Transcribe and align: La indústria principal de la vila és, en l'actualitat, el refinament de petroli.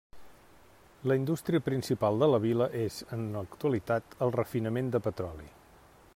La 1.11 1.17
indústria 1.19 1.59
principal 1.67 2.17
de 2.25 2.31
la 2.31 2.41
vila 2.47 2.69
és, 2.87 2.99
en 3.19 3.29
l'actualitat, 3.37 4.19
el 4.29 4.35
refinament 4.41 4.91
de 4.97 5.05
petroli. 5.11 5.49